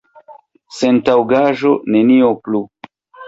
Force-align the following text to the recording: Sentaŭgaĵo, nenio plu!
Sentaŭgaĵo, 0.77 1.75
nenio 1.97 2.31
plu! 2.47 2.63